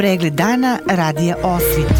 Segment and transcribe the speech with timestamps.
[0.00, 1.92] Pregled dana radija Osvit.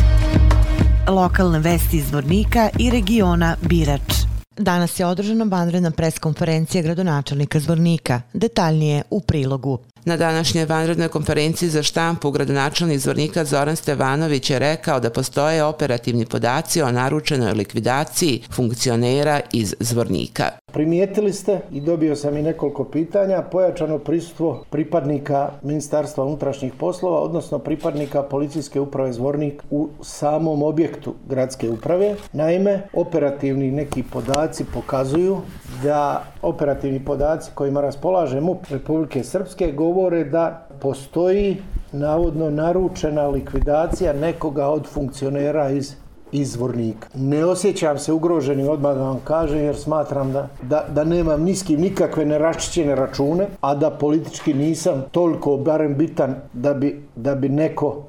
[1.08, 4.14] Lokalne vesti iz Vornika i regiona Birač.
[4.56, 8.20] Danas je održana vanredna preskonferencija gradonačelnika Zvornika.
[8.32, 9.78] Detaljnije u prilogu.
[10.04, 16.26] Na današnjoj vanrednoj konferenciji za štampu gradonačelnik Zvornika Zoran Stevanović je rekao da postoje operativni
[16.26, 20.44] podaci o naručenoj likvidaciji funkcionera iz Zvornika.
[20.72, 27.58] Primijetili ste i dobio sam i nekoliko pitanja, pojačano prisustvo pripadnika Ministarstva unutrašnjih poslova, odnosno
[27.58, 32.16] pripadnika Policijske uprave Zvornik u samom objektu gradske uprave.
[32.32, 35.40] Naime, operativni neki podaci pokazuju
[35.82, 41.56] da operativni podaci kojima raspolaže MUP Republike Srpske govore da postoji
[41.92, 45.94] navodno naručena likvidacija nekoga od funkcionera iz
[46.32, 47.08] izvornika.
[47.14, 51.80] Ne osjećam se ugroženi odmah da vam kažem jer smatram da, da, da nemam niskim
[51.80, 58.02] nikakve neraščićene račune, a da politički nisam toliko barem bitan da bi, da bi neko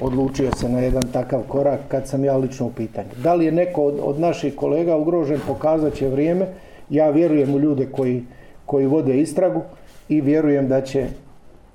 [0.00, 3.08] odlučio se na jedan takav korak kad sam ja lično u pitanju.
[3.16, 6.46] Da li je neko od, od naših kolega ugrožen, pokazat će vrijeme.
[6.90, 8.24] Ja vjerujem u ljude koji,
[8.66, 9.62] koji vode istragu
[10.08, 11.06] i vjerujem da će,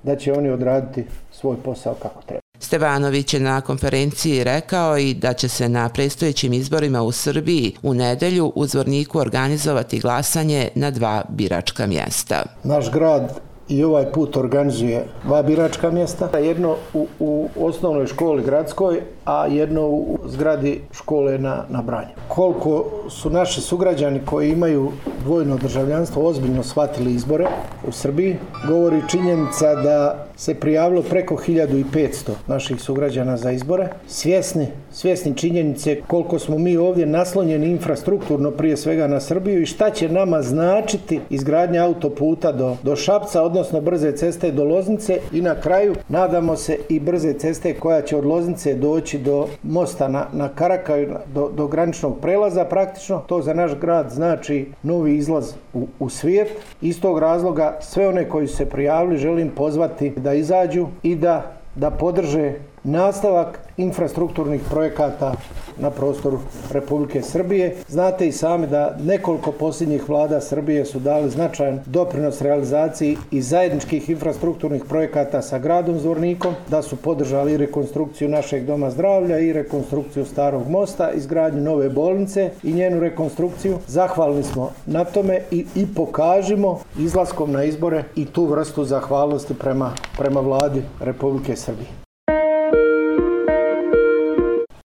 [0.02, 2.40] da će oni odraditi svoj posao kako treba.
[2.58, 7.94] Stevanović je na konferenciji rekao i da će se na prestojećim izborima u Srbiji u
[7.94, 12.42] nedelju u Zvorniku organizovati glasanje na dva biračka mjesta.
[12.64, 16.38] Naš grad i ovaj put organizuje dva biračka mjesta.
[16.38, 22.14] Jedno u, u osnovnoj školi gradskoj, a jedno u zgradi škole na, na Branju.
[22.28, 24.92] Koliko su naši sugrađani koji imaju
[25.24, 27.46] dvojno državljanstvo ozbiljno shvatili izbore
[27.88, 28.36] u Srbiji,
[28.68, 33.88] govori činjenica da se prijavilo preko 1500 naših sugrađana za izbore.
[34.06, 39.90] Svjesni, svjesni činjenice koliko smo mi ovdje naslonjeni infrastrukturno prije svega na Srbiju i šta
[39.90, 45.60] će nama značiti izgradnja autoputa do, do Šapca, odnosno brze ceste do Loznice i na
[45.60, 50.48] kraju nadamo se i brze ceste koja će od Loznice doći do mosta na, na
[50.48, 53.22] Karakaju, do, do graničnog prelaza praktično.
[53.26, 56.48] To za naš grad znači novi izlaz u, u svijet.
[56.80, 61.52] Iz tog razloga sve one koji su se prijavili želim pozvati da izađu i da,
[61.74, 62.52] da podrže
[62.84, 65.34] nastavak infrastrukturnih projekata
[65.78, 66.38] na prostoru
[66.72, 67.76] Republike Srbije.
[67.88, 74.10] Znate i sami da nekoliko posljednjih vlada Srbije su dali značajan doprinos realizaciji i zajedničkih
[74.10, 80.68] infrastrukturnih projekata sa gradom Zvornikom, da su podržali rekonstrukciju našeg doma zdravlja i rekonstrukciju starog
[80.68, 83.78] mosta, izgradnju nove bolnice i njenu rekonstrukciju.
[83.86, 89.92] Zahvalni smo na tome i, i pokažimo izlaskom na izbore i tu vrstu zahvalnosti prema,
[90.18, 92.03] prema vladi Republike Srbije.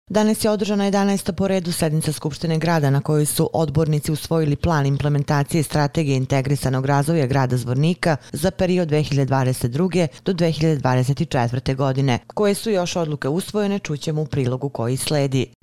[0.09, 1.31] Danas je održana 11.
[1.31, 7.27] po redu sednica Skupštine grada na kojoj su odbornici usvojili plan implementacije strategije integrisanog razvoja
[7.27, 10.07] grada Zvornika za period 2022.
[10.25, 11.75] do 2024.
[11.75, 12.19] godine.
[12.27, 15.53] Koje su još odluke usvojene čućemo u prilogu koji sledi.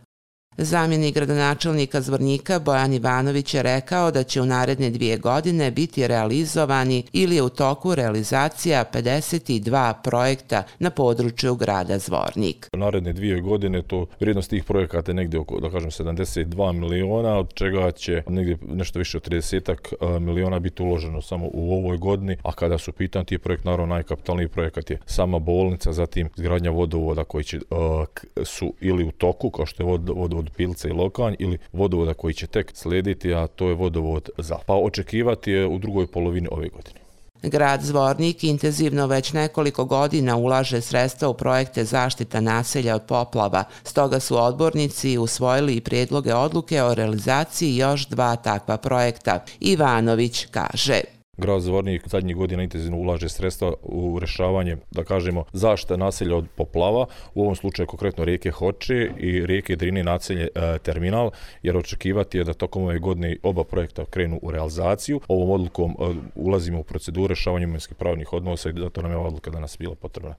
[0.58, 7.02] Zamjenik gradonačelnika Zvornika Bojan Ivanović je rekao da će u naredne dvije godine biti realizovani
[7.12, 12.68] ili je u toku realizacija 52 projekta na području grada Zvornik.
[12.72, 17.38] U naredne dvije godine to vrijednost tih projekata je negdje oko, da kažem, 72 miliona,
[17.38, 21.96] od čega će negdje nešto više od 30 e, miliona biti uloženo samo u ovoj
[21.96, 26.70] godini, a kada su pitan ti projekt, naravno najkapitalniji projekat je sama bolnica, zatim izgradnja
[26.70, 30.88] vodovoda koji će, e, su ili u toku, kao što je vodovod vod od Pilce
[30.88, 34.58] i Lokanj ili vodovoda koji će tek slediti, a to je vodovod za.
[34.66, 37.00] Pa očekivati je u drugoj polovini ove godine.
[37.42, 43.64] Grad Zvornik intenzivno već nekoliko godina ulaže sredstva u projekte zaštita naselja od poplava.
[43.84, 49.44] Stoga su odbornici usvojili i prijedloge odluke o realizaciji još dva takva projekta.
[49.60, 51.00] Ivanović kaže
[51.36, 57.06] grad Zvornik zadnjih godina intenzivno ulaže sredstva u rešavanje, da kažemo, zaštite naselja od poplava,
[57.34, 61.30] u ovom slučaju konkretno rijeke Hoče i rijeke Drine naselje e, terminal,
[61.62, 65.20] jer očekivati je da tokom ove godine oba projekta krenu u realizaciju.
[65.28, 69.26] Ovom odlukom e, ulazimo u proceduru rešavanja imenskih pravnih odnosa i zato nam je ova
[69.26, 70.34] odluka danas bila potrebna.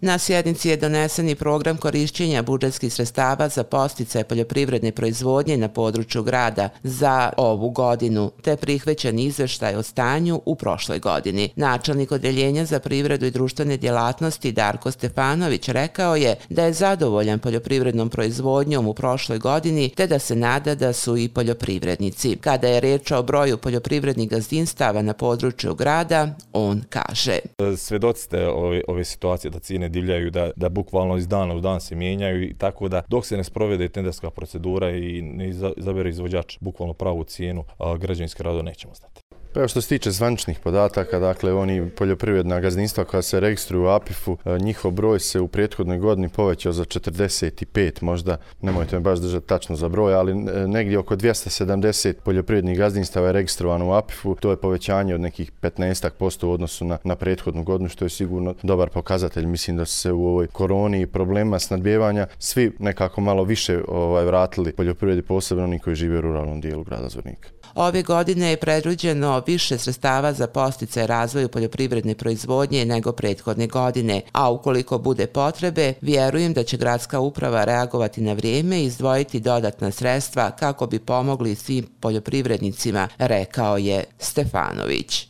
[0.00, 6.22] Na sjednici je donesen i program korišćenja budžetskih sredstava za postice poljoprivredne proizvodnje na području
[6.22, 11.50] grada za ovu godinu, te prihvećen izveštaj o stanju u prošloj godini.
[11.56, 18.10] Načelnik odeljenja za privredu i društvene djelatnosti Darko Stefanović rekao je da je zadovoljan poljoprivrednom
[18.10, 22.36] proizvodnjom u prošloj godini te da se nada da su i poljoprivrednici.
[22.40, 27.38] Kada je reč o broju poljoprivrednih gazdinstava na području grada, on kaže.
[27.76, 31.80] Svedoci ste ove, ove situacije da cijene divljaju, da, da bukvalno iz dana u dan
[31.80, 36.58] se mijenjaju i tako da dok se ne sprovede tenderska procedura i ne izabere izvođač
[36.60, 37.64] bukvalno pravu cijenu,
[37.98, 39.19] građevinske rado nećemo znati.
[39.52, 44.36] Pa što se tiče zvančnih podataka, dakle oni poljoprivredna gazdinstva koja se registruju u APIF-u,
[44.44, 49.46] e, njihov broj se u prethodnoj godini povećao za 45 možda, nemojte me baš držati
[49.46, 54.50] tačno za broj, ali e, negdje oko 270 poljoprivrednih gazdinstava je registrovano u APIF-u, to
[54.50, 58.90] je povećanje od nekih 15% u odnosu na, na prethodnu godinu, što je sigurno dobar
[58.90, 59.46] pokazatelj.
[59.46, 64.72] Mislim da se u ovoj koroni i problema snadbjevanja svi nekako malo više ovaj, vratili
[64.72, 67.48] poljoprivredi, posebno oni koji žive u ruralnom dijelu grada Zvornika.
[67.74, 74.50] Ove godine je predruđeno više sredstava za postice razvoju poljoprivredne proizvodnje nego prethodne godine, a
[74.50, 80.50] ukoliko bude potrebe, vjerujem da će gradska uprava reagovati na vrijeme i izdvojiti dodatna sredstva
[80.50, 85.29] kako bi pomogli svim poljoprivrednicima, rekao je Stefanović.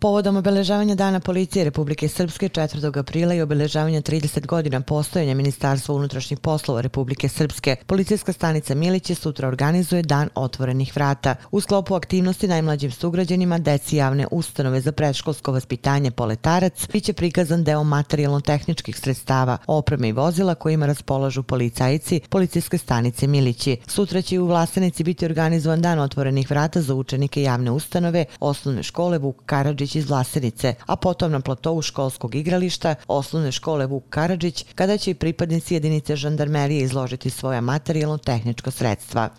[0.00, 2.98] Povodom obeležavanja Dana policije Republike Srpske 4.
[2.98, 9.48] aprila i obeležavanja 30 godina postojanja Ministarstva unutrašnjih poslova Republike Srpske, policijska stanica Miliće sutra
[9.48, 11.34] organizuje Dan otvorenih vrata.
[11.50, 17.84] U sklopu aktivnosti najmlađim sugrađanima deci javne ustanove za predškolsko vaspitanje Poletarac biće prikazan deo
[17.84, 23.76] materijalno-tehničkih sredstava, opreme i vozila kojima raspolažu policajci policijske stanice Milići.
[23.86, 29.18] Sutra će u Vlasenici biti organizovan Dan otvorenih vrata za učenike javne ustanove osnovne škole
[29.18, 34.64] Vuk Karadžić Karadžić iz Vlasenice, a potom na platovu školskog igrališta osnovne škole Vuk Karadžić,
[34.74, 39.30] kada će i pripadnici jedinice žandarmerije izložiti svoja materijalno-tehnička sredstva.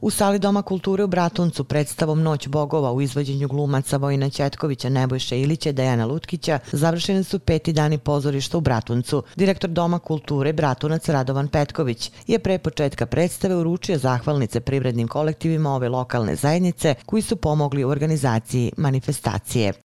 [0.00, 5.40] U sali Doma kulture u Bratuncu predstavom Noć bogova u izvođenju glumaca Vojina Ćetkovića, Nebojše
[5.40, 9.22] Ilića i Dejana Lutkića završeni su peti dani pozorišta u Bratuncu.
[9.36, 15.88] Direktor Doma kulture Bratunac Radovan Petković je pre početka predstave uručio zahvalnice privrednim kolektivima ove
[15.88, 19.87] lokalne zajednice koji su pomogli u organizaciji manifestacije.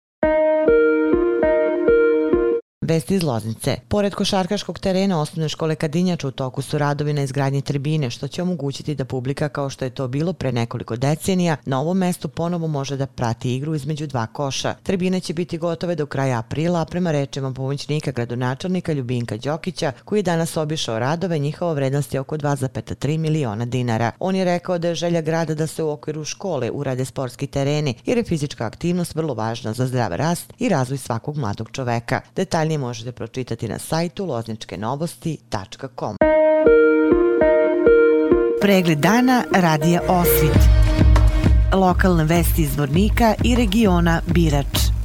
[2.89, 3.77] Vesti iz Loznice.
[3.87, 8.41] Pored košarkaškog terena osnovne škole Kadinjač u toku su radovi na izgradnji tribine, što će
[8.41, 12.67] omogućiti da publika, kao što je to bilo pre nekoliko decenija, na ovom mestu ponovo
[12.67, 14.73] može da prati igru između dva koša.
[14.83, 20.19] Tribine će biti gotove do kraja aprila, a prema rečima pomoćnika gradonačelnika Ljubinka Đokića, koji
[20.19, 24.11] je danas obišao radove, njihova vrednost je oko 2,3 miliona dinara.
[24.19, 27.95] On je rekao da je želja grada da se u okviru škole urade sportski tereni,
[28.05, 32.21] jer je fizička aktivnost vrlo važna za zdrav rast i razvoj svakog mladog čoveka.
[32.35, 36.15] Detaljnije možete pročitati na sajtu lozničkenovosti.com.
[38.61, 40.59] Pregled dana radija Osvit.
[41.73, 44.98] Lokalne vesti iz Vornika i regiona Birač.